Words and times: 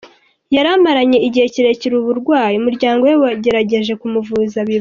yari 0.55 0.69
amaranye 0.77 1.17
igihe 1.27 1.45
kirekire 1.53 1.93
ubu 1.95 2.07
burwayi, 2.09 2.53
umuryango 2.57 3.01
we 3.09 3.13
wagerageje 3.23 3.93
kumuvuza 4.01 4.57
biba. 4.67 4.79